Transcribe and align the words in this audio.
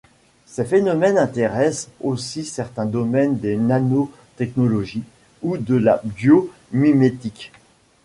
Ces 0.47 0.65
phénomènes 0.65 1.19
intéressent 1.19 1.91
aussi 2.01 2.43
certains 2.43 2.87
domaines 2.87 3.37
des 3.37 3.55
nanotechnologies 3.55 5.03
ou 5.43 5.57
de 5.59 5.75
la 5.75 6.01
biomimétique. 6.03 7.51